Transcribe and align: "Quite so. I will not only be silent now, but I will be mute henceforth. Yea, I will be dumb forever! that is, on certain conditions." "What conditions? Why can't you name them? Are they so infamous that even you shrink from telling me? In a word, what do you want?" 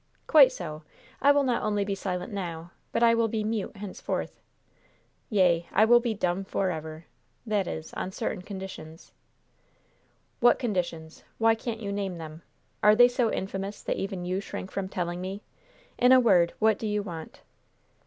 "Quite 0.25 0.51
so. 0.51 0.81
I 1.21 1.31
will 1.31 1.43
not 1.43 1.61
only 1.61 1.85
be 1.85 1.93
silent 1.93 2.33
now, 2.33 2.71
but 2.91 3.03
I 3.03 3.13
will 3.13 3.27
be 3.27 3.43
mute 3.43 3.77
henceforth. 3.77 4.41
Yea, 5.29 5.67
I 5.71 5.85
will 5.85 5.99
be 5.99 6.15
dumb 6.15 6.43
forever! 6.43 7.05
that 7.45 7.67
is, 7.67 7.93
on 7.93 8.11
certain 8.11 8.41
conditions." 8.41 9.11
"What 10.39 10.57
conditions? 10.57 11.23
Why 11.37 11.53
can't 11.53 11.81
you 11.81 11.91
name 11.91 12.17
them? 12.17 12.41
Are 12.81 12.95
they 12.95 13.07
so 13.07 13.31
infamous 13.31 13.83
that 13.83 13.97
even 13.97 14.25
you 14.25 14.39
shrink 14.39 14.71
from 14.71 14.89
telling 14.89 15.21
me? 15.21 15.43
In 15.99 16.11
a 16.11 16.19
word, 16.19 16.53
what 16.57 16.79
do 16.79 16.87
you 16.87 17.03
want?" 17.03 17.41